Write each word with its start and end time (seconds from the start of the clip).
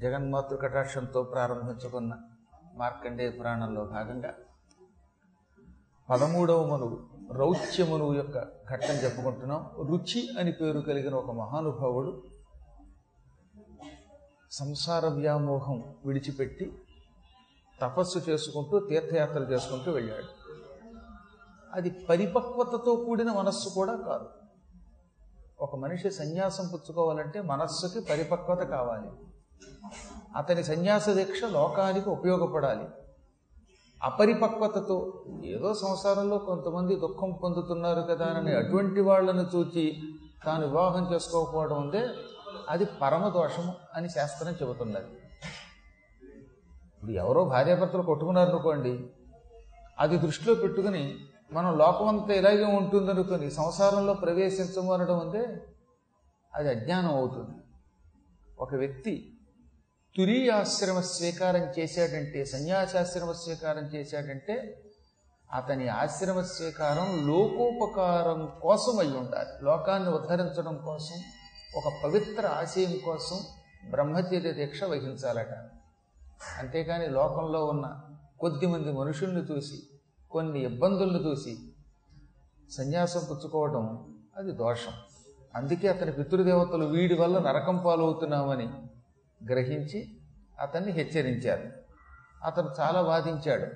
జగన్మాతృ 0.00 0.56
కటాక్షంతో 0.56 1.22
ప్రారంభించుకున్న 1.22 2.16
మార్కండేయ 2.74 3.30
పురాణంలో 3.30 3.84
భాగంగా 3.84 4.34
పదమూడవ 6.10 6.66
మనువు 6.66 7.00
రౌచ్యమనువు 7.32 8.14
యొక్క 8.14 8.38
ఘట్టం 8.70 8.94
చెప్పుకుంటున్నాం 8.94 9.70
రుచి 9.86 10.28
అని 10.38 10.52
పేరు 10.52 10.80
కలిగిన 10.80 11.14
ఒక 11.14 11.30
మహానుభావుడు 11.30 12.22
సంసార 14.50 15.06
వ్యామోహం 15.06 15.94
విడిచిపెట్టి 16.04 16.82
తపస్సు 17.80 18.18
చేసుకుంటూ 18.18 18.80
తీర్థయాత్రలు 18.80 19.44
చేసుకుంటూ 19.44 19.92
వెళ్ళాడు. 19.92 20.24
అది 21.72 21.90
పరిపక్వతతో 21.90 22.96
కూడిన 22.96 23.32
మనస్సు 23.32 23.68
కూడా 23.68 23.96
కాదు. 23.96 24.28
ఒక 25.60 25.76
మనిషి 25.76 26.10
సన్యాసం 26.10 26.68
పుచ్చుకోవాలంటే 26.74 27.40
మనస్సుకి 27.40 28.00
పరిపక్వత 28.00 28.58
కావాలి. 28.58 29.29
అతని 30.36 30.64
సన్యాస 30.64 31.08
దీక్ష 31.10 31.44
లోకానికి 31.44 32.10
ఉపయోగపడాలి. 32.10 32.86
అపరిపక్వతతో 34.00 34.96
ఏదో 35.44 35.74
సంసారంలో 35.74 36.38
కొంతమంది 36.38 36.96
దుఃఖం 36.96 37.30
పొందుతున్నారు 37.42 38.00
కదా 38.00 38.26
అని 38.26 38.52
అటువంటి 38.54 39.00
వాళ్ళను 39.00 39.44
చూచి 39.54 39.84
తాను 40.44 40.66
వివాహం 40.66 41.14
చేసుకోకపోవడం 41.14 41.78
ఉందే 41.82 42.02
అది 42.68 42.84
పరమ 42.84 43.28
దోషము 43.28 43.74
అని 43.94 44.08
శాస్త్రం 44.08 44.52
చెబుతున్నది. 44.52 45.10
ఇప్పుడు 46.94 47.12
ఎవరో 47.12 47.44
భార్యాభర్తలు 47.44 48.02
కొట్టుకున్నారనుకోండి 48.02 49.10
అది 49.98 50.16
దృష్టిలో 50.18 50.54
పెట్టుకుని 50.54 51.04
మనం 51.52 51.78
లోకమంతా 51.78 52.34
ఇలాగే 52.34 52.64
ఉంటుందనుకొని 52.64 53.50
సంసారంలో 53.50 54.14
ప్రవేశించము 54.14 54.92
అనడం 54.92 55.18
ఉందే 55.18 55.44
అది 56.54 56.68
అజ్ఞానం 56.68 57.10
అవుతుంది. 57.10 57.54
ఒక 58.60 58.74
వ్యక్తి 58.74 59.29
తురీయాశ్రమ 60.16 61.00
స్వీకారం 61.00 61.62
చేశాడంటే 61.78 62.44
సన్యాసాశ్రమ 62.44 63.32
స్వీకారం 63.32 63.84
చేశాడంటే 63.84 64.82
అతని 65.52 65.88
ఆశ్రమ 65.88 66.42
స్వీకారం 66.42 67.26
లోకోపకారం 67.26 68.52
కోసం 68.62 68.98
అయి 68.98 69.16
ఉండాలి. 69.16 69.64
లోకాన్ని 69.64 70.10
ఉద్ధరించడం 70.10 70.76
కోసం 70.76 71.22
ఒక 71.76 71.92
పవిత్ర 72.04 72.46
ఆశయం 72.46 72.98
కోసం 73.04 73.40
బ్రహ్మచర్య 73.90 74.52
దీక్ష 74.52 74.84
వహించాలట. 74.84 75.52
అంతేకాని 76.58 77.08
లోకంలో 77.08 77.64
ఉన్న 77.64 78.00
కొద్దిమంది 78.40 78.92
మనుషుల్ని 78.92 79.42
చూసి 79.52 79.82
కొన్ని 80.30 80.60
ఇబ్బందులను 80.60 81.30
చూసి 81.30 81.56
సన్యాసం 82.70 83.20
పుచ్చుకోవడం 83.30 84.14
అది 84.36 84.52
దోషం. 84.52 84.92
అందుకే 85.54 85.88
అతని 85.88 86.12
పితృదేవతలు 86.12 86.84
వీడి 86.84 87.14
వల్ల 87.14 87.38
నరకం 87.38 87.76
పాలవుతున్నామని 87.76 88.68
గ్రహించి 89.48 90.08
అతన్ని 90.60 90.92
హెచ్చరించారు. 90.92 91.72
అతను 92.44 92.70
చాలా 92.80 93.02
బాధించాడు 93.02 93.66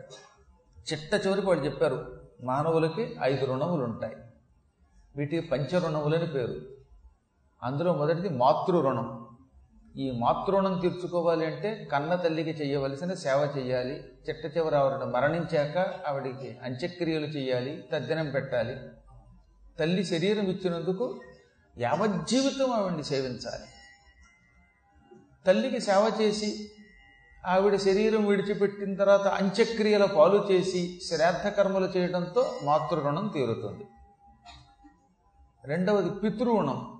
చిట్ట 0.92 1.26
చివరికి 1.26 1.46
వాళ్ళు 1.46 1.64
చెప్పారు 1.64 2.20
మానవులకి 2.42 3.16
ఐదు 3.22 3.46
రుణములు 3.46 3.84
ఉంటాయి 3.84 4.16
వీటికి 5.16 5.48
పంచరుణములని 5.48 6.26
పేరు. 6.26 6.54
అందులో 7.62 7.92
మొదటిది 7.92 8.28
మాతృ 8.28 8.80
రుణం 8.80 9.28
ఈ 9.96 10.10
మాతృణం 10.10 10.78
తీర్చుకోవాలి 10.78 11.46
అంటే 11.46 11.88
కన్న 11.92 12.14
తల్లికి 12.14 12.50
చేయవలసిన 12.50 13.14
సేవ 13.14 13.52
చేయాలి 13.58 13.94
చిట్ట 14.28 14.56
చివరి 14.56 14.76
ఆవిడ 14.76 15.04
మరణించాక 15.04 15.78
ఆవిడికి 16.08 16.58
అంత్యక్రియలు 16.62 17.26
చేయాలి 17.26 17.84
తద్దినం 17.92 18.30
పెట్టాలి. 18.30 18.76
తల్లి 19.78 20.04
శరీరం 20.04 20.44
ఇచ్చినందుకు 20.44 21.20
యావజ్జీవితం 21.78 22.72
ఆవిడ్ని 22.72 23.04
సేవించాలి. 23.04 23.73
తల్లికి 25.46 25.80
సేవ 25.80 26.12
చేసి 26.20 26.70
ఆవిడ 27.46 27.76
శరీరం 27.76 28.26
విడిచిపెట్టిన 28.26 28.94
తర్వాత 28.94 29.26
అంత్యక్రియల 29.26 30.04
పాలు 30.04 30.48
చేసి 30.50 31.00
శ్రాద్ధ 31.08 31.48
కర్మలు 31.48 31.88
చేయడంతో 31.96 32.60
మాతృరుణం 32.62 33.28
తీరుతుంది. 33.28 33.84
రెండవది 35.64 36.10
పితృరుణం 36.10 36.98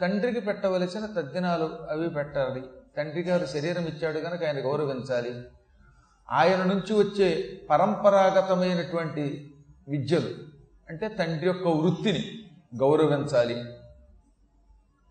తండ్రికి 0.00 0.40
పెట్టవలసిన 0.40 1.06
తద్దినాలు 1.06 1.78
అవి 1.90 2.10
పెట్టాలి. 2.10 2.62
తండ్రి 2.96 3.22
గారు 3.22 3.46
శరీరం 3.46 3.86
ఇచ్చాడు 3.86 4.18
కనుక 4.18 4.44
ఆయన 4.44 4.58
గౌరవించాలి. 4.58 5.34
ఆయన 6.30 6.62
నుంచి 6.62 6.94
వచ్చే 6.94 7.60
పరంపరాగతమైనటువంటి 7.70 9.54
విద్యలు 9.88 10.30
అంటే 10.88 11.08
తండ్రి 11.08 11.46
యొక్క 11.46 11.68
వృత్తిని 11.68 12.22
గౌరవించాలి. 12.78 13.64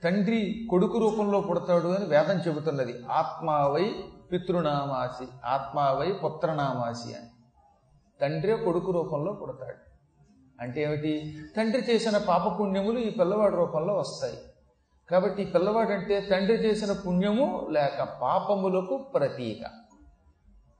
తండ్రి 0.03 0.67
కొడుకు 0.69 0.97
రూపంలో 0.97 1.41
పుడతాడు 1.41 1.87
అని 1.87 2.05
వేదం 2.05 2.39
చెబుతున్నది. 2.39 2.93
ఆత్మావై 3.11 3.95
పితృనామాసి 4.31 5.27
ఆత్మావై 5.45 6.11
పుత్రనామాసి 6.11 7.13
అని. 7.13 7.27
తండ్రి 8.21 8.65
కొడుకు 8.65 8.91
రూపంలో 8.91 9.33
పుడతాడు. 9.33 9.93
అంటే 10.61 10.83
ఏమిటి? 10.83 11.37
తండ్రి 11.57 11.81
చేసిన 11.81 12.17
పాపపుణ్యములు 12.17 12.99
ఈ 12.99 13.09
పిల్లవాడి 13.09 13.55
రూపంలో 13.55 13.93
వస్తాయి. 13.93 14.37
కాబట్టి 15.11 15.43
ఈ 15.43 15.45
పిల్లవాడంటే 15.45 16.19
తండ్రి 16.19 16.55
చేసిన 16.55 16.95
పుణ్యము 17.07 17.67
లేక 17.71 18.03
పాపములకు 18.21 18.97
ప్రతీక. 18.97 19.67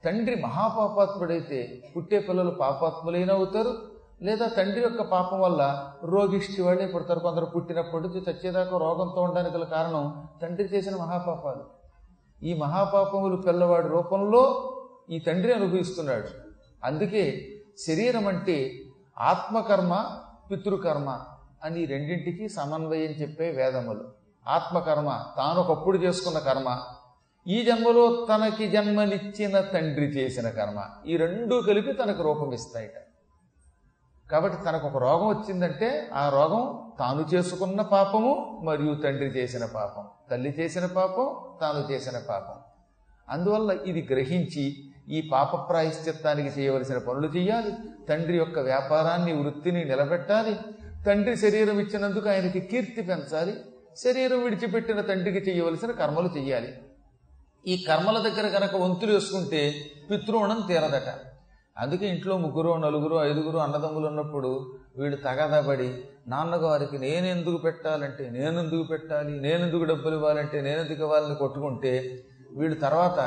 తండ్రి 0.04 0.42
మహాపాపాత్ముడైతే 0.42 1.82
పుట్టే 1.96 2.18
పిల్లలు 2.18 2.50
పాపాత్ములైన 2.50 3.32
అవుతారు 3.32 3.93
లేదా 4.24 4.46
తండ్రి 4.46 4.80
యొక్క 4.80 5.02
పాపం 5.02 5.40
వల్ల 5.40 5.92
రోగిష్టి 6.04 6.62
వాళ్ళే 6.62 6.86
పుడతారు. 6.86 7.18
కొందరు 7.18 7.44
పుట్టినప్పటి 7.44 8.04
నుంచి 8.04 8.24
చచ్చేదాకా 8.30 8.78
రోగంతో 8.78 9.22
ఉండడానికి 9.22 9.56
గల 9.56 9.64
కారణం 9.64 10.28
తండ్రి 10.42 10.64
చేసిన 10.64 10.96
మహాపాపాలు. 10.96 11.64
ఈ 12.42 12.54
మహాపాపములు 12.54 13.36
పిల్లవాడి 13.36 13.88
రూపంలో 13.88 14.42
ఈ 15.10 15.18
తండ్రి 15.18 15.52
అనుభవిస్తున్నాడు. 15.52 16.28
అందుకే 16.84 17.48
శరీరం 17.86 18.28
అంటే 18.28 18.72
ఆత్మకర్మ 19.18 20.06
పితృకర్మ 20.50 21.20
అని 21.64 21.84
రెండింటికి 21.84 22.48
సమన్వయం 22.48 23.10
చెప్పే 23.10 23.50
వేదములు. 23.50 24.04
ఆత్మకర్మ 24.48 25.24
తాను 25.36 25.60
ఒకప్పుడు 25.60 25.98
చేసుకున్న 25.98 26.38
కర్మ 26.38 26.80
ఈ 27.46 27.64
జన్మలో 27.64 28.26
తనకి 28.26 28.70
జన్మనిచ్చిన 28.70 29.60
తండ్రి 29.60 30.06
చేసిన 30.06 30.48
కర్మ 30.48 30.84
ఈ 31.06 31.16
రెండూ 31.16 31.62
కలిపి 31.62 31.92
తనకు 31.92 32.22
రూపం 32.22 32.52
ఇస్తాయిట. 32.52 33.03
కాబట్టి 34.30 34.64
తనకు 34.64 34.86
ఒక 34.86 34.96
రోగం 34.96 35.28
వచ్చిందంటే 35.28 36.10
ఆ 36.14 36.28
రోగం 36.28 36.92
తాను 36.98 37.34
చేసుకున్న 37.34 37.82
పాపము 37.82 38.60
మరియు 38.64 38.94
తండ్రి 38.94 39.26
చేసిన 39.26 39.64
పాపం. 39.64 40.04
తల్లి 40.30 40.50
చేసిన 40.60 40.86
పాపం 40.86 41.36
తాను 41.60 41.92
చేసిన 41.92 42.18
పాపం. 42.18 42.54
అందువల్ల 43.28 43.70
ఇది 43.86 44.08
గ్రహించి 44.10 44.76
ఈ 45.08 45.30
పాప 45.32 45.68
ప్రాయశ్చిత్తానికి 45.68 46.60
చేయవలసిన 46.60 46.98
పనులు 46.98 47.26
చేయాలి. 47.26 47.72
తండ్రి 48.08 48.36
యొక్క 48.36 48.58
వ్యాపారాన్ని 48.58 49.32
వృత్తిని 49.32 49.84
నిలబెట్టాలి. 49.84 50.56
తండ్రి 51.06 51.36
శరీరం 51.36 51.78
ఇచ్చినందుకు 51.78 52.28
ఆయనకి 52.28 52.60
కీర్తి 52.60 53.02
పెంచాలి. 53.02 53.54
శరీరం 53.96 54.42
విడిచిపెట్టిన 54.42 55.00
తండ్రికి 55.00 55.50
చేయవలసిన 55.50 55.90
కర్మలు 55.90 56.30
చేయాలి. 56.38 56.74
ఈ 57.66 57.84
కర్మల 57.88 58.18
దగ్గర 58.18 58.58
కనుక 58.58 58.76
వంతులు 58.76 59.12
వేసుకుంటే 59.12 59.74
పితృణం 60.10 60.64
తీరదట. 60.68 61.33
అందుకే 61.76 62.08
ఇంట్లో 62.08 62.36
ముగ్గురు 62.36 62.76
నలుగురు 62.76 63.16
ఐదుగురు 63.22 63.58
అన్నదమ్ములు 63.58 64.06
ఉన్నప్పుడు 64.06 64.50
వీళ్ళు 64.98 65.16
తగాదాపడి 65.16 66.04
నాన్నగారికి 66.28 66.98
నేను 66.98 67.26
ఎందుకు 67.26 67.56
పెట్టాలంటే 67.56 68.30
నేనెందుకు 68.30 68.82
పెట్టాలి 68.82 69.40
నేనెందుకు 69.40 69.84
డబ్బులు 69.84 70.14
ఇవ్వాలంటే 70.14 70.60
నేను 70.60 70.80
ఎందుకు 70.80 71.02
ఇవ్వాలని 71.02 71.34
కొట్టుకుంటే 71.34 72.22
వీడు 72.50 72.74
తర్వాత 72.74 73.20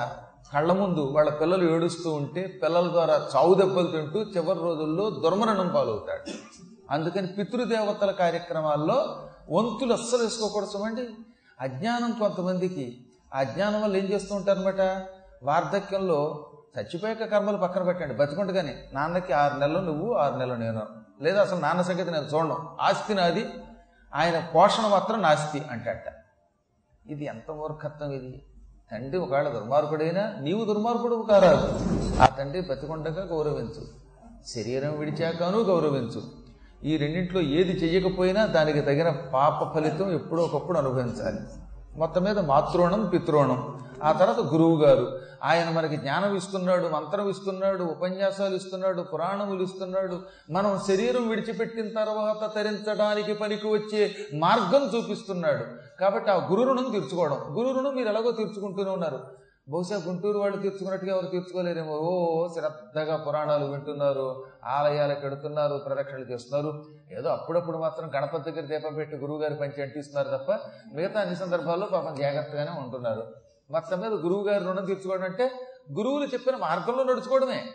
కళ్ళ 0.53 0.72
ముందు 0.72 1.02
వాళ్ళ 1.02 1.30
పిల్లలు 1.30 1.72
ఏడుస్తూ 1.72 2.12
ఉంటే 2.12 2.59
పిల్లల 2.63 2.88
ద్వారా 2.88 3.30
చావు 3.36 3.53
దెబ్బలు 3.53 3.88
తింటూ 3.88 4.19
చివరి 4.19 4.59
రోజుల్లో 4.59 5.09
దుర్మరణం 5.09 5.68
పాలవుతాడు. 5.68 6.24
అందుకని 6.90 7.28
పితృదేవతల 7.28 8.12
కార్యక్రమాల్లో 8.12 9.25
వంతులు 9.50 9.94
అస్సలు 9.94 10.24
వేసుకోకూడదండి 10.24 11.07
అజ్ఞానం 11.60 12.12
కొంతమందికి 12.12 12.86
ఆ 13.33 13.39
అజ్ఞానం 13.39 13.81
వల్ల 13.81 13.98
ఏం 13.98 14.06
చేస్తూ 14.06 14.36
ఉంటారనమాట 14.36 14.81
వార్ధక్యంలో 15.44 16.50
చచ్చిపోయాక 16.81 17.24
కర్మలు 17.24 17.57
పక్కన 17.57 17.83
పెట్టండి. 17.83 18.13
బతికుండగానే 18.13 18.75
నాన్నకి 18.94 19.33
ఆరు 19.33 19.59
నెలలు 19.59 19.79
నువ్వు 19.79 20.13
ఆరు 20.13 20.35
నెలలు 20.35 20.56
నేను. 20.56 20.81
లేదా 21.21 21.41
అసలు 21.41 21.59
నాన్న 21.59 21.81
సంగతి 21.81 22.12
నేను 22.12 22.25
చూడను. 22.35 22.77
ఆస్తి 22.81 23.13
నాది. 23.13 23.45
ఆయన 24.15 24.47
పోషణ 24.56 24.88
మాత్రం 24.88 25.21
నాస్తి 25.21 25.63
అంటట. 25.71 26.03
ఇది 27.07 27.25
ఎంత 27.25 27.51
మూర్ఖత్వం 27.51 28.12
ఇది? 28.12 28.44
తండ్రి 28.91 29.18
ఒకవేళ 29.18 29.50
దుర్మార్గుడైనా 29.50 30.35
నీవు 30.39 30.65
దుర్మార్గుడు 30.65 31.25
కారాదు. 31.29 31.79
ఆ 32.21 32.25
తండ్రి 32.25 32.62
బతికుండగా 32.62 33.24
గౌరవించు. 33.24 33.88
శరీరం 34.47 35.00
విడిచాకను 35.00 35.59
గౌరవించు. 35.59 36.21
ఈ 36.83 36.97
రెండింటిలో 36.97 37.41
ఏది 37.41 37.71
చెయ్యకపోయినా 37.71 38.45
దానికి 38.45 38.81
తగిన 38.81 39.09
పాప 39.09 39.75
ఫలితం 39.75 40.12
ఎప్పుడో 40.12 40.44
ఒకప్పుడు 40.44 40.77
అనుభవించాలి. 40.77 41.39
మొత్తం 41.95 42.24
మీద 42.24 42.39
మాతృణం 42.39 43.06
పితృణం. 43.06 43.87
ఆ 44.04 44.12
తర్వాత 44.12 44.40
గురువు 44.40 44.84
గారు 44.84 45.20
ఆయన 45.44 45.70
మనకి 45.70 45.98
జ్ఞానం 45.98 46.36
ఇస్తున్నాడు 46.36 46.88
మంత్రం 46.88 47.30
ఇస్తున్నాడు 47.30 47.84
ఉపన్యాసాలు 47.84 48.56
ఇస్తున్నాడు 48.56 49.02
పురాణములు 49.02 49.64
ఇస్తున్నాడు. 49.64 50.20
మనం 50.52 50.80
శరీరం 50.88 51.28
విడిచిపెట్టిన 51.28 52.04
తర్వాత 52.04 52.56
తరించడానికి 52.56 53.34
పనికి 53.34 53.68
వచ్చే 53.68 54.16
మార్గం 54.34 54.92
చూపిస్తున్నాడు. 54.96 55.66
కాబట్టి 56.00 56.32
ఆ 56.32 56.36
గురు 56.36 56.64
రుణం 56.64 56.92
తీర్చుకోవడం. 56.92 57.38
గురు 57.58 57.76
రుణం 57.78 57.96
మీరు 57.96 58.08
ఎలాగో 58.08 58.32
తీర్చుకుంటూనే 58.32 58.90
ఉన్నారు. 58.90 59.20
బహుశా 59.70 59.96
గుంటూరు 60.08 60.40
వాళ్ళు 60.40 60.58
తీర్చుకున్నట్టుగా 60.58 61.16
ఎవరు 61.16 61.26
తీర్చుకోలేరేమో. 61.26 61.94
ఓ 61.94 62.48
శ్రద్ధగా 62.48 63.18
పురాణాలు 63.18 63.66
వింటున్నారు 63.66 64.46
ఆలయాలకు 64.66 65.20
వెడుతున్నారు 65.24 65.78
ప్రదక్షిణలు 65.78 66.32
చేస్తున్నారు. 66.32 66.86
ఏదో 67.12 67.30
అప్పుడప్పుడు 67.30 67.78
మాత్రం 67.78 68.12
గణపతి 68.16 68.52
దగ్గర 68.52 68.66
దీపం 68.66 68.94
పెట్టి 68.94 69.18
గురువు 69.18 69.42
గారి 69.42 69.56
పంచి 69.56 69.82
అంటిస్తున్నారు 69.82 70.38
తప్ప 70.38 70.60
మిగతా 70.94 71.22
అన్ని 71.22 71.36
సందర్భాల్లో 71.36 71.86
పాపం 71.86 72.16
జాగ్రత్తగానే 72.16 72.72
ఉంటున్నారు. 72.80 73.47
మొత్తం 73.69 74.00
మీద 74.00 74.12
గురువు 74.12 74.48
గారి 74.48 74.66
రుణం 74.66 74.86
తీర్చుకోవడం 74.86 75.24
అంటే 75.24 75.52
గురువులు 75.98 76.25
చెప్పిన 76.25 76.56
మార్గంలో 76.56 77.04
నడుచుకోవడమే. 77.04 77.66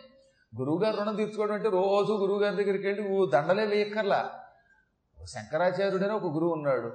గురువు 0.59 0.85
గారు 0.85 0.97
రుణం 0.97 1.15
తీర్చుకోవడం 1.15 1.55
అంటే 1.55 1.69
రోజు 1.69 2.13
గురువు 2.13 2.39
గారి 2.39 2.65
దగ్గరికి 2.65 2.87
వెళ్ళి 2.87 3.17
ఓ 3.17 3.27
దండలే 3.27 3.67
వేయక్కర్లా. 3.67 4.31
శంకరాచార్యుడని 5.27 6.13
ఒక 6.13 6.25
గురువు 6.25 6.53
ఉన్నాడు. 6.53 6.93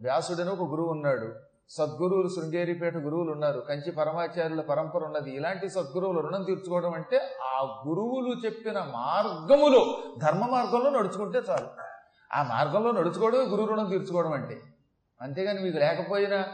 వ్యాసుడని 0.00 0.50
ఒక 0.50 0.70
గురువు 0.70 0.88
ఉన్నాడు. 0.88 1.32
సద్గురువులు 1.70 2.28
శృంగేరిపేట 2.28 2.96
గురువులు 2.96 3.32
ఉన్నారు. 3.32 3.60
కంచి 3.68 3.92
పరమాచార్యుల 3.92 4.60
పరంపర 4.60 5.04
ఉన్నది. 5.04 5.36
ఇలాంటి 5.36 5.68
సద్గురువులు 5.68 6.20
రుణం 6.20 6.42
తీర్చుకోవడం 6.42 6.94
అంటే 6.94 7.36
ఆ 7.42 7.84
గురువులు 7.88 8.46
చెప్పిన 8.46 8.78
మార్గములో. 8.78 9.98
ధర్మ 10.18 10.46
మార్గంలో 10.46 10.90
నడుచుకుంటే 10.90 11.42
చాలు. 11.50 11.66
ఆ 12.32 12.42
మార్గంలో 12.42 12.92
నడుచుకోవడమే 12.92 13.44
గురువు 13.44 13.68
రుణం 13.68 13.90
తీర్చుకోవడం 13.90 14.32
అంటే. 14.32 14.62
అంతేగాని 15.20 15.62
మీకు 15.62 15.78
లేకపోయినా 15.78 16.44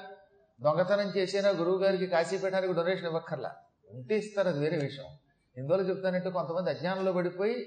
దొంగతనం 0.61 1.09
చేసినా 1.17 1.49
గురువు 1.49 1.79
గారికి 1.79 2.07
కాశీపీఠానికి 2.07 2.73
డొనేషన్ 2.73 3.07
ఇవ్వక్కర్లా. 3.07 3.55
ఉంటే 3.91 4.19
ఇస్తారు 4.19 4.49
అది 4.49 4.59
వేరే 4.59 4.77
విషయం. 4.77 5.05
ఎందువల్ల 5.57 5.89
చెప్తానంటే 5.89 6.31
కొంతమంది 6.31 6.71
అజ్ఞానంలో 6.71 7.13
పడిపోయి 7.13 7.67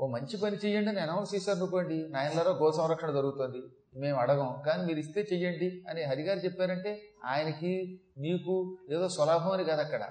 ఓ 0.00 0.06
మంచి 0.06 0.36
పని 0.36 0.56
చేయండి 0.56 0.88
అని 0.88 1.00
అనౌన్స్ 1.00 1.34
చేశారు 1.34 1.56
అనుకోండి 1.56 2.08
నాయనలో 2.10 2.50
గో 2.50 2.72
సంరక్షణ 2.72 3.10
జరుగుతుంది 3.10 3.62
మేము 3.96 4.18
అడగం 4.18 4.62
కానీ 4.66 4.82
మీరు 4.84 4.98
ఇస్తే 4.98 5.20
చెయ్యండి 5.32 5.84
అని 5.90 6.02
హరిగారు 6.02 6.38
చెప్పారంటే 6.38 7.02
ఆయనకి 7.24 8.00
మీకు 8.18 8.76
ఏదో 8.92 9.08
సులభం 9.08 9.50
అని 9.50 9.64
కాదు 9.64 9.80
అక్కడ. 9.80 10.02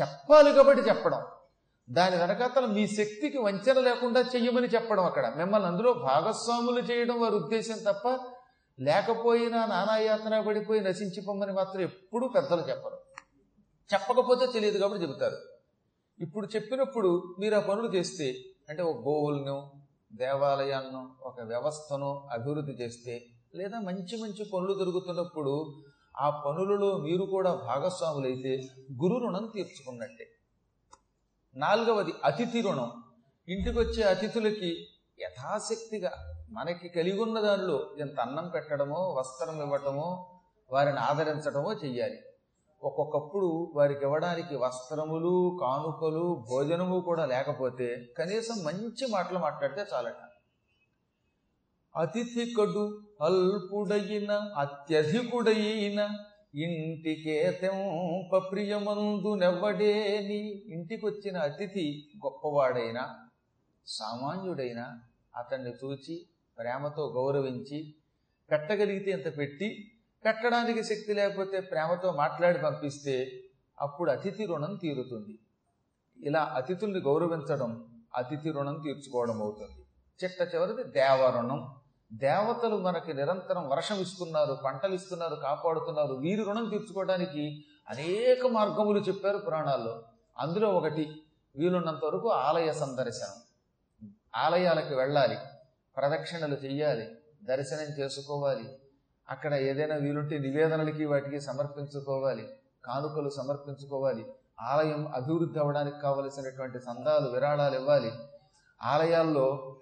చెప్పాలి 0.00 0.52
కాబట్టి 0.52 0.82
చెప్పడం. 0.82 1.20
దాని 1.90 2.16
వెనకాతల 2.16 2.66
మీ 2.66 2.86
శక్తికి 2.86 3.38
వంచన 3.38 3.80
లేకుండా 3.80 4.20
చెయ్యమని 4.20 4.66
చెప్పడం 4.66 5.04
అక్కడ. 5.04 5.34
మిమ్మల్ని 5.36 5.68
అందులో 5.68 5.92
భాగస్వాములు 5.92 6.80
చేయడం 6.80 7.20
వారి 7.20 7.34
ఉద్దేశం 7.34 7.92
తప్ప 7.92 8.31
లేకపోయినా 8.80 9.66
నానాయాతన 9.66 10.40
పడిపోయి 10.40 10.80
నశించిపోమని 10.80 11.52
మాత్రం 11.52 11.82
ఎప్పుడూ 11.82 12.28
పెద్దలు 12.28 12.60
చెప్పరు. 12.60 12.98
చెప్పకపోతే 13.92 14.46
తెలియదు 14.46 14.78
కాబట్టి 14.78 15.04
చెబుతారు. 15.04 15.36
ఇప్పుడు 16.20 16.46
చెప్పినప్పుడు 16.46 17.36
మీరు 17.38 17.54
ఆ 17.54 17.60
పనులు 17.60 17.94
చేస్తే 17.94 18.34
అంటే 18.68 18.82
ఒక 18.82 18.96
గోవులను 18.96 19.72
దేవాలయాలను 20.12 21.12
ఒక 21.22 21.40
వ్యవస్థను 21.40 22.28
అభివృద్ధి 22.30 22.72
చేస్తే 22.72 23.26
లేదా 23.54 23.80
మంచి 23.80 24.22
మంచి 24.22 24.44
పనులు 24.44 24.74
జరుగుతున్నప్పుడు 24.74 25.82
ఆ 26.20 26.30
పనులలో 26.30 26.96
మీరు 26.96 27.24
కూడా 27.24 27.54
భాగస్వాములైతే 27.54 28.68
గురు 29.02 29.18
రుణం 29.18 29.50
తీర్చుకున్నట్టే. 29.54 30.26
నాలుగవది 31.56 32.12
అతిథి 32.24 32.60
రుణం. 32.60 32.92
ఇంటికి 33.48 33.78
వచ్చే 33.78 34.02
అతిథులకి 34.02 34.86
యథాశక్తిగా 35.20 36.41
మనకి 36.52 36.88
కలిగి 36.88 37.20
ఉన్న 37.20 37.40
దానిలో 37.40 37.90
ఎంత 37.98 38.20
అన్నం 38.20 38.48
పెట్టడమో 38.48 39.14
వస్త్రం 39.18 39.62
ఇవ్వటమో 39.62 40.40
వారిని 40.72 40.98
ఆదరించడమో 40.98 41.72
చెయ్యాలి. 41.72 42.18
ఒక్కొక్కప్పుడు 42.82 43.72
వారికి 43.76 44.04
ఇవ్వడానికి 44.04 44.56
వస్త్రములు 44.56 45.58
కానుకలు 45.60 46.46
భోజనము 46.50 47.00
కూడా 47.00 47.26
లేకపోతే 47.26 48.06
కనీసం 48.18 48.64
మంచి 48.64 49.06
మాటలు 49.10 49.38
మాట్లాడితే 49.38 49.86
చాలట. 49.94 50.16
అతిథి 51.96 52.54
కడు 52.58 53.00
అల్పుడైన 53.22 54.32
అత్యధికుడైన 54.58 56.18
ఇంటికే 56.54 57.58
తెంప 57.62 58.36
ప్రియమందు 58.52 59.34
నెవ్వడేని. 59.34 60.42
అతిథి 61.36 62.08
గొప్పవాడైనా 62.16 63.14
సామాన్యుడైనా 63.86 65.00
అతన్ని 65.36 65.72
చూచి 65.84 66.26
ప్రేమతో 66.58 67.12
గౌరవించి 67.16 67.94
పెట్టగలిగితే 68.50 69.10
ఇంత 69.10 69.38
పెట్టి 69.38 69.92
పెట్టడానికి 70.24 70.84
శక్తి 70.84 71.14
లేకపోతే 71.14 71.60
ప్రేమతో 71.60 72.12
మాట్లాడి 72.12 72.58
పంపిస్తే 72.58 73.42
అప్పుడు 73.80 74.10
అతిథి 74.10 74.44
రుణం 74.46 74.76
తీరుతుంది. 74.76 75.38
ఇలా 76.20 76.42
అతిథుల్ని 76.56 77.00
గౌరవించడం 77.00 77.88
అతిథి 78.16 78.50
రుణం 78.50 78.80
తీర్చుకోవడం 78.84 79.42
అవుతుంది. 79.42 79.80
చిట్ట 80.24 80.54
చివరిది 80.54 80.84
దేవరుణం 80.84 81.68
దేవతలు 82.12 82.76
మనకి 82.76 83.12
నిరంతరం 83.12 83.68
వర్షం 83.68 84.00
ఇస్తున్నారు 84.00 84.58
పంటలు 84.64 84.94
ఇస్తున్నారు 84.94 85.34
కాపాడుతున్నారు. 85.34 86.14
వీరి 86.14 86.42
రుణం 86.44 86.68
తీర్చుకోవడానికి 86.68 87.64
అనేక 87.88 88.46
మార్గములు 88.46 89.00
చెప్పారు 89.00 89.38
పురాణాల్లో. 89.38 90.02
అందులో 90.38 90.70
ఒకటి 90.70 91.22
వీలున్నంత 91.56 92.04
వరకు 92.04 92.28
ఆలయ 92.28 92.72
సందర్శనం. 92.72 93.36
ఆలయాలకు 94.36 94.94
వెళ్ళాలి. 94.94 95.36
ప్రదక్షిణలు 95.96 96.54
చెయ్యాలి 96.54 97.06
దర్శనం 97.44 97.88
చేసుకోవాలి 98.00 98.66
అక్కడ 99.28 99.54
ఏదైనా 99.54 99.96
వీలుంటే 99.96 100.38
నివేదనలకి 100.38 101.04
వాటికి 101.04 101.40
సమర్పించుకోవాలి 101.40 102.48
కానుకలు 102.84 103.28
సమర్పించుకోవాలి 103.28 104.26
ఆలయం 104.60 105.12
అభివృద్ధి 105.14 105.58
అవ్వడానికి 105.58 106.00
కావలసినటువంటి 106.00 106.78
సందాలు 106.78 107.28
విరాళాలు 107.30 107.76
ఇవ్వాలి. 107.76 108.12
ఆలయాల్లో 108.82 109.76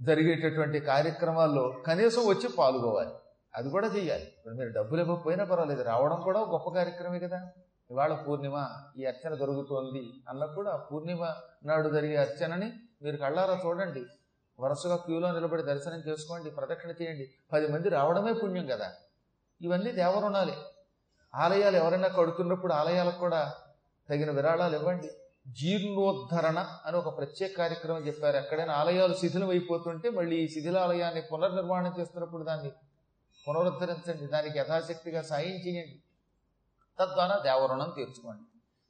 జరిగేటటువంటి 0.00 0.80
కార్యక్రమాల్లో 0.80 1.82
కనీసం 1.86 2.22
వచ్చి 2.26 2.48
పాల్గొవాలి. 2.58 3.10
అది 3.54 3.68
కూడా 3.70 3.88
చెయ్యాలి. 3.88 4.22
ఇప్పుడు 4.22 4.54
మీరు 4.54 4.72
డబ్బులు 4.72 5.00
ఇవ్వకపోయినా 5.00 5.44
పర్వాలేదు 5.44 5.82
రావడం 5.82 6.20
కూడా 6.20 6.40
గొప్ప 6.40 6.70
కార్యక్రమే 6.70 7.18
కదా. 7.18 7.40
ఇవాళ 7.90 8.14
పూర్ణిమ 8.14 8.66
ఈ 8.98 9.04
అర్చన 9.04 9.34
జరుగుతోంది 9.34 10.10
అన్నప్పుడు 10.28 10.68
ఆ 10.68 10.76
పూర్ణిమ 10.76 11.34
నాడు 11.64 11.88
జరిగే 11.88 12.16
అర్చనని 12.16 12.72
మీరు 13.02 13.16
కళ్ళారా 13.16 13.60
చూడండి. 13.66 14.04
వరుసగా 14.60 14.96
క్యూలో 14.96 15.32
నిలబడి 15.32 15.62
దర్శనం 15.62 15.98
చేసుకోండి 15.98 16.50
ప్రదక్షిణ 16.50 16.90
చేయండి. 16.90 17.30
పది 17.52 17.66
మంది 17.66 17.88
రావడమే 17.88 18.32
పుణ్యం 18.32 18.66
కదా. 18.66 18.92
ఇవన్నీ 19.62 19.92
దేవరుణాలే. 19.92 20.56
ఆలయాలు 21.34 21.76
ఎవరైనా 21.76 22.08
కడుతున్నప్పుడు 22.08 22.72
ఆలయాలకు 22.72 23.18
కూడా 23.18 23.54
తగిన 24.10 24.30
విరాళాలు 24.30 24.76
ఇవ్వండి. 24.76 25.08
జీర్ణోద్ధరణ 25.48 26.66
అని 26.86 26.96
ఒక 26.96 27.18
ప్రత్యేక 27.18 27.58
కార్యక్రమం 27.58 28.06
చెప్పారు. 28.06 28.36
ఎక్కడైనా 28.36 28.74
ఆలయాలు 28.74 29.14
శిథిలం 29.14 29.50
అయిపోతుంటే 29.50 30.10
మళ్ళీ 30.10 30.36
ఈ 30.36 30.48
శిథిలాలయాన్ని 30.48 31.22
పునర్నిర్మాణం 31.22 31.94
చేస్తున్నప్పుడు 32.00 32.44
దాన్ని 32.44 32.72
పునరుద్ధరించండి. 33.48 34.26
దానికి 34.26 34.58
యథాశక్తిగా 34.58 35.22
సాయం 35.22 35.54
చేయండి. 35.54 36.02
తద్వారా 37.00 37.42
దేవరుణం 37.44 37.92
తీర్చుకోండి. 37.96 38.42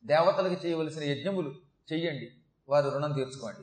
దేవతలకు 0.06 0.66
చేయవలసిన 0.66 1.04
యజ్ఞములు 1.04 1.54
చెయ్యండి 1.92 2.32
వారి 2.68 2.90
రుణం 2.90 3.12
తీర్చుకోండి. 3.12 3.60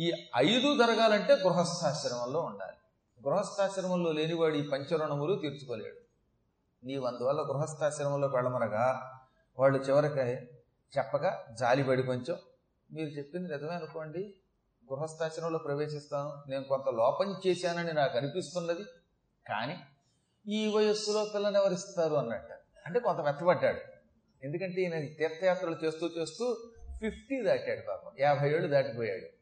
ఈ 0.00 0.12
ఐదు 0.36 0.78
జరగాలంటే 0.78 1.34
గృహస్థాశ్రమంలో 1.34 2.40
ఉండాలి. 2.40 2.76
గృహస్థాశ్రమంలో 3.28 4.12
లేనివాడు 4.12 4.54
ఈ 4.54 4.68
పంచరుణములు 4.68 5.34
తీర్చుకోలేడు. 5.34 5.96
నీవు 6.86 7.06
అందువల్ల 7.06 7.42
గృహస్థాశ్రమంలోకి 7.42 8.36
వెళ్ళమనగా 8.36 9.12
వాళ్ళు 9.58 9.78
చివరికి 9.78 10.20
చెప్పగా 10.98 11.46
జాలిపడి 11.60 12.02
కొంచెం 12.02 12.36
మీరు 12.92 13.08
చెప్పింది 13.08 13.52
నిజమే 13.52 13.74
అనుకోండి. 13.74 14.34
గృహస్థాశ్రమంలో 14.92 15.58
ప్రవేశిస్తాను. 15.58 16.50
నేను 16.50 16.64
కొంత 16.64 16.88
లోపం 16.94 17.40
చేశానని 17.46 17.92
నాకు 17.92 18.18
అనిపిస్తున్నది. 18.18 18.84
కానీ 19.48 19.80
ఈ 20.52 20.76
వయస్సులో 20.76 21.24
పిల్లని 21.34 21.58
ఎవరిస్తారు 21.58 22.14
అన్నట్టు. 22.14 22.54
అంటే 22.86 23.00
కొంత 23.00 23.18
మెత్తబడ్డాడు 23.18 23.80
ఎందుకంటే 24.44 24.80
ఈయన 24.82 25.14
తీర్థయాత్రలు 25.14 25.76
చేస్తూ 25.84 26.06
చేస్తూ 26.06 26.70
ఫిఫ్టీ 27.00 27.42
దాటాడు 27.42 27.86
పాపం. 27.86 28.12
యాభై 28.20 28.50
ఏళ్ళు 28.50 28.68
దాటిపోయాడు. 28.68 29.37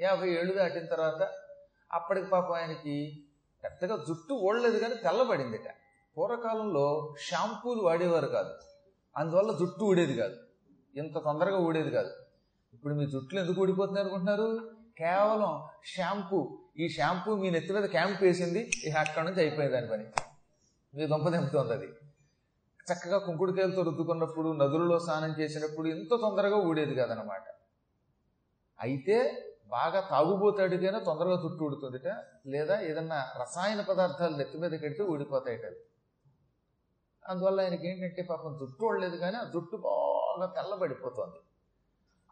యాభై 0.00 0.28
ఏళ్ళు 0.30 0.54
దాటిన 0.54 0.86
తర్వాత 0.86 1.28
అప్పటికి 1.92 2.26
పాపం 2.26 2.54
ఆయనకి 2.54 3.24
పెద్దగా 3.64 4.04
జుట్టు 4.08 4.34
ఓడలేదు 4.34 4.78
కానీ 4.78 4.94
తెల్లబడిందిట. 4.94 5.68
పూర్వకాలంలో 6.16 7.14
షాంపూలు 7.20 7.82
వాడేవారు 7.82 8.26
కాదు. 8.26 8.54
అందువల్ల 9.16 9.52
జుట్టు 9.52 9.84
ఊడేది 9.84 10.14
కాదు. 10.16 10.36
ఇంత 10.96 11.18
తొందరగా 11.18 11.56
ఊడేది 11.56 11.90
కాదు. 11.90 12.10
ఇప్పుడు 12.74 12.94
మీ 12.94 13.06
జుట్లు 13.06 13.40
ఎందుకు 13.40 13.60
ఊడిపోతున్నాయి 13.60 14.02
అనుకుంటున్నారు? 14.04 14.70
కేవలం 14.98 15.66
షాంపూ. 15.84 16.58
ఈ 16.78 16.88
షాంపూ 16.88 17.36
మీ 17.36 17.50
నెత్తి 17.50 17.72
మీద 17.72 17.84
క్యాంప్ 17.84 18.22
వేసింది 18.22 18.70
అక్కడ 18.98 19.24
నుంచి 19.24 19.40
అయిపోయింది 19.40 19.74
దాని 19.74 19.88
పని. 19.88 20.04
మీ 20.94 21.06
దొంప 21.06 21.28
తెంపుతోంది 21.28 21.72
అది. 21.72 21.86
చక్కగా 22.92 23.18
కుంకుడుకాయలతో 23.18 23.82
రుద్దుకున్నప్పుడు 23.82 24.52
నదులలో 24.52 24.98
స్నానం 24.98 25.30
చేసినప్పుడు 25.40 25.88
ఇంత 25.88 26.10
తొందరగా 26.10 26.56
ఊడేది 26.56 26.94
కాదనమాట 26.94 27.42
అయితే 28.80 29.44
బాగా 29.68 30.00
తాగుబోతాడికైనా 30.00 30.98
తొందరగా 30.98 31.42
చుట్టూ 31.44 31.64
ఊడుతుందిట. 31.64 32.24
లేదా 32.46 32.80
ఏదన్నా 32.80 33.24
రసాయన 33.40 33.80
పదార్థాలు 33.80 34.36
నెత్తి 34.36 34.58
మీద 34.58 34.70
కడితే 34.70 35.02
ఊడిపోతాయిట 35.02 35.66
అది. 35.66 35.76
అందువల్ల 37.28 37.60
ఆయనకి 37.60 37.90
ఏంటంటే 37.90 38.22
పాపం 38.22 38.56
జుట్టు 38.60 38.84
ఉండలేదు 38.84 39.16
కానీ 39.16 39.36
ఆ 39.36 39.44
జుట్టు 39.44 39.76
బాగా 39.76 40.46
తెల్లబడిపోతుంది. 40.46 41.36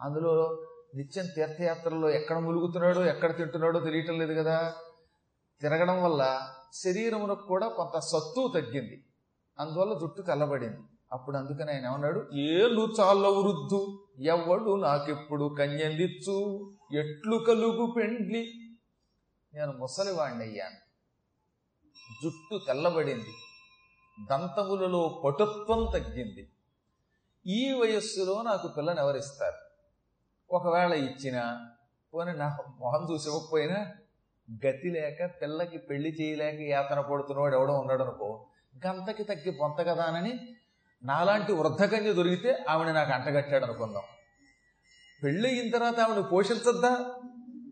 అందులో 0.00 0.62
నిత్యం 0.94 1.26
తీర్థయాత్రలో 1.36 2.10
ఎక్కడ 2.10 2.38
ములుగుతున్నాడో 2.38 3.04
ఎక్కడ 3.04 3.36
తింటున్నాడో 3.36 3.80
తెలియటం 3.80 4.18
లేదు 4.18 4.32
కదా. 4.34 4.74
తిరగడం 5.60 6.04
వల్ల 6.04 6.48
శరీరమునకు 6.84 7.46
కూడా 7.46 7.68
కొంత 7.68 7.98
సత్తు 7.98 8.52
తగ్గింది. 8.54 9.04
అందువల్ల 9.58 9.98
జుట్టు 9.98 10.22
తెల్లబడింది. 10.22 10.78
అప్పుడు 11.12 11.36
అందుకని 11.36 11.72
ఆయన 11.72 11.86
ఏమన్నాడు? 11.86 12.26
ఏళ్ళు 12.34 12.88
చాల 13.00 13.26
వృద్ధు 13.26 13.98
ఎవ్వడు 14.22 14.80
నాకెప్పుడు 14.80 15.54
కన్యందిచ్చు? 15.58 16.70
ఎట్లు 16.94 17.36
కలుగు 17.36 17.94
పెండ్లి. 17.96 18.52
నేను 19.54 19.72
ముసలివాణ్ణయ్యాను. 19.72 20.76
జుట్టు 22.22 22.64
తెల్లబడింది. 22.66 23.32
దంతములలో 24.30 25.22
పటుత్వం 25.24 25.88
తగ్గింది. 25.94 26.50
ఈ 27.46 27.72
వయస్సులో 27.72 28.42
నాకు 28.42 28.68
పిల్లని 28.68 29.00
ఎవరిస్తారు? 29.00 29.56
ఒకవేళ 30.54 30.92
ఇచ్చినా 30.92 31.72
పోనీ 32.14 32.32
నా 32.32 32.58
మొహం 32.80 33.14
చూసి 33.14 33.28
ఇవ్వకపోయినా 33.28 33.92
గతి 34.66 34.90
లేక 34.90 35.42
పిల్లకి 35.42 35.78
పెళ్ళి 35.78 36.10
చేయలేక 36.22 36.60
యాతన 36.60 37.00
పడుతున్నవాడు 37.00 37.56
ఎవడో 37.56 37.74
ఉన్నాడు 37.74 38.02
అనుకో 38.02 38.46
గంతకి 38.86 39.24
తగ్గి 39.24 39.50
పొంత 39.50 39.76
కదానని 39.80 40.56
నాలాంటి 41.04 41.52
వృద్ధకన్య 41.52 42.12
దొరికితే 42.12 42.64
ఆవిడ 42.68 42.88
నాకు 42.88 43.12
అంటగట్టాడు 43.12 43.64
అనుకుందాం 43.64 44.02
పెళ్ళయిన 45.24 45.70
తర్వాత 45.70 46.00
ఆవిడ 46.00 46.24
పోషించద్దా? 46.32 47.14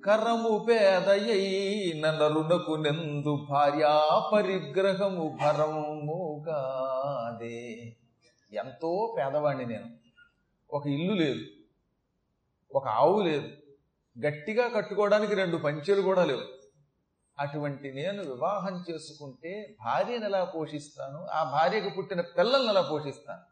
కర్రము 0.07 0.65
పేదయ్యి 0.69 2.01
నరునకు 2.01 2.73
నెందు 2.73 3.47
భార్యా 3.51 4.31
పరిగ్రహము 4.33 5.39
భరముగాదే 5.43 7.97
ఎంతో 8.53 9.15
పేదవాణ్ణి 9.19 9.67
నేను. 9.67 9.91
ఒక 10.71 10.87
ఇల్లు 10.87 11.13
లేదు. 11.13 11.41
ఒక 12.73 12.89
ఆవు 12.89 13.23
లేదు. 13.23 13.49
గట్టిగా 14.27 14.69
కట్టుకోవడానికి 14.69 15.35
రెండు 15.35 15.57
పంచెలు 15.57 16.03
కూడా 16.03 16.25
లేవు. 16.25 16.43
అటువంటి 17.39 17.93
నేను 17.93 18.23
వివాహం 18.23 18.85
చేసుకుంటే 18.91 19.77
భార్యను 19.85 20.25
ఎలా 20.25 20.45
పోషిస్తాను? 20.45 21.27
ఆ 21.33 21.45
భార్యకు 21.45 21.89
పుట్టిన 21.89 22.21
పిల్లల్ని 22.21 22.69
ఎలా 22.69 22.83
పోషిస్తాను? 22.83 23.43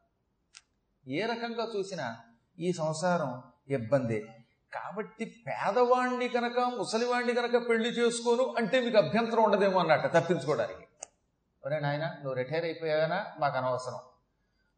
ఏ 1.10 1.20
రకంగా 1.20 1.68
చూసినా 1.76 2.16
ఈ 2.58 2.72
సంసారం 2.72 3.42
ఇబ్బంది. 3.68 4.26
కాబట్టి 4.74 5.44
పేదవాణ్ణి 5.46 6.28
కనుక 6.28 6.60
ముసలివాణ్ణి 6.60 7.34
కనుక 7.34 7.68
పెళ్ళి 7.68 7.88
చేసుకోను 7.88 8.54
అంటే 8.58 8.80
మీకు 8.80 8.96
అభ్యంతరం 8.96 9.42
ఉండదేమో 9.42 9.80
అన్నట్టు 9.80 10.20
తప్పించుకోవడానికి. 10.20 10.86
ఒరే 11.66 11.80
నాయన 11.80 12.06
నువ్వు 12.06 12.34
రిటైర్ 12.34 12.64
అయిపోయావైనా? 12.64 13.26
మాకు 13.38 13.56
అనవసరం. 13.58 13.98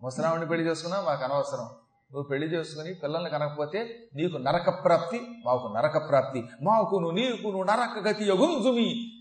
ముసలావిని 0.03 0.47
పెళ్ళి 0.47 0.71
చేసుకున్నా 0.71 1.01
మాకు 1.01 1.25
అనవసరం. 1.25 1.65
నువ్వు 2.13 2.23
పెళ్ళి 2.23 2.47
చేసుకుని 2.47 2.95
పిల్లల్ని 2.95 3.31
కనకపోతే 3.31 4.09
నీకు 4.15 4.37
నరక 4.37 4.85
ప్రాప్తి 4.85 5.21
మాకు 5.47 5.75
నరక 5.77 6.09
ప్రాప్తి. 6.09 6.45
మాకును 6.63 7.11
నీకును 7.11 7.63
నరక 7.63 8.09
గతి 8.09 8.25
యగుంజుమి 8.25 9.13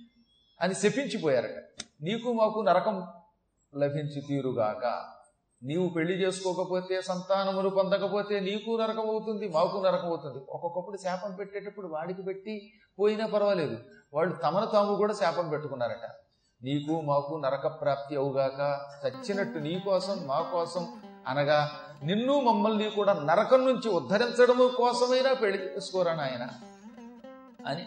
అని 0.61 0.75
శపించిపోయారట. 0.75 1.83
నీకు 2.01 2.33
మాకు 2.33 2.59
నరకం 2.59 3.07
లభించి 3.77 4.21
తీరుగాక. 4.21 5.13
నీవు 5.63 5.89
పెళ్ళి 5.89 6.13
చేసుకోకపోతే 6.13 7.01
సంతానమును 7.01 7.69
పొందకపోతే 7.69 8.39
నీకు 8.39 8.81
నరకం 8.81 9.09
అవుతుంది 9.09 9.47
మాకు 9.47 9.77
నరకం 9.77 10.07
అవుతుంది. 10.07 10.45
ఒక్కొక్కప్పుడు 10.49 10.97
శాపం 10.97 11.35
పెట్టేటప్పుడు 11.35 11.87
వాడికి 11.87 12.21
పెట్టి 12.21 12.73
పోయినా 12.99 13.27
పర్వాలేదు. 13.27 13.77
వాళ్ళు 14.13 14.35
తమను 14.35 14.65
తాము 14.65 14.95
కూడా 14.95 15.13
శాపం 15.13 15.49
పెట్టుకున్నారట. 15.49 16.09
నీకు 16.63 17.01
మాకు 17.01 17.41
నరక 17.45 17.67
ప్రాప్తి 17.67 18.15
అవుగాక 18.15 18.79
చచ్చినట్టు 19.07 19.59
నీ 19.59 19.79
కోసం 19.79 20.27
మా 20.27 20.41
కోసం 20.41 20.87
అనగా 21.27 21.71
నిన్ను 22.03 22.39
మమ్మల్ని 22.41 22.89
కూడా 22.89 23.13
నరకం 23.13 23.65
నుంచి 23.65 23.89
ఉద్ధరించడము 23.89 24.67
కోసమైనా 24.67 25.33
పెళ్ళి 25.33 25.75
చేసుకోరా 25.75 26.13
నాయన? 26.13 26.49
అని 27.67 27.85